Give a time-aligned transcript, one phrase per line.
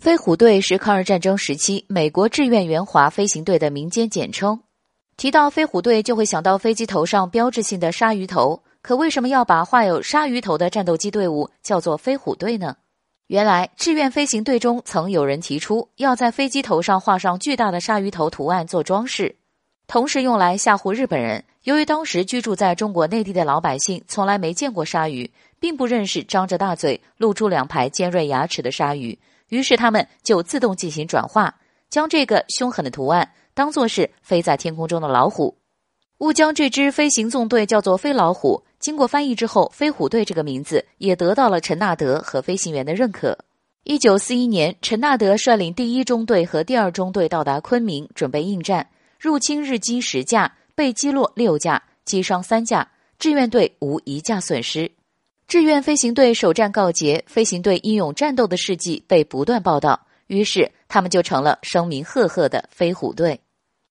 [0.00, 4.58] 飞虎队是抗日战争时期美国志愿援华飞行队的民间简称。
[5.18, 8.62] 提到飞虎队，就会想到飞机头上标志性的鲨鱼头。
[8.80, 12.78] 可为什么要把画有鲨鱼头的战斗机队伍叫做飞虎队呢？
[13.26, 19.36] 原来志愿飞行队中曾有人提出，要在飞机头上画上巨大的鲨鱼头图案做装饰，
[19.86, 21.44] 同时用来吓唬日本人。
[21.64, 25.30] 由于当时居住在中国内地的老百姓从来没见过鲨鱼，
[25.60, 29.18] 并不认识张着大嘴、露出两排尖锐牙齿的鲨鱼。
[29.50, 31.54] 于是他们就自动进行转化，
[31.90, 35.56] 将这个凶狠的图案当作是飞在天空中的老虎，
[36.18, 38.64] 误将这支飞行纵队叫做飞老虎。
[38.78, 43.36] 经过翻译之后，飞虎队这个名字也得到了陈纳德和飞行员的认可。
[43.84, 48.88] 一九四一年，陈纳德率领第一中队和第二中队到达昆明，准备应战，
[49.18, 54.90] 入侵日机十架，被击落六架，击伤三架，志愿队无一架损失。
[55.50, 63.40] 志愿飞行队首战告捷，飞行队英勇战斗的事迹被不断报道，于是他们就成了声名赫赫的飞虎队。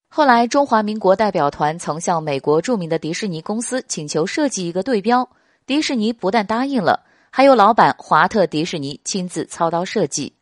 [0.08, 5.28] 后来，中华民国代表团曾向美国著名的迪士尼公司请求设计一个队标，
[5.66, 10.32] 迪士尼不但答应了，还有老板华特迪士尼亲自操刀设计。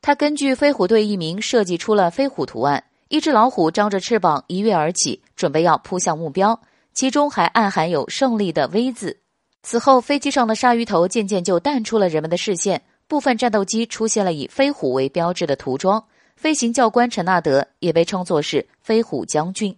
[0.00, 6.60] 他根据飞虎队一名设计出了飞虎图案，一只老虎张着翅膀一跃而起，准备要扑向目标，
[6.94, 9.16] 其中还暗含有胜利的 V 字。
[9.62, 16.02] 此后，飞机上的鲨鱼头渐渐就淡出了人们的视线，部分战斗机出现了以飞虎为标志的涂装，
[16.34, 19.76] 飞行教官陈纳德也被称作是飞虎将军。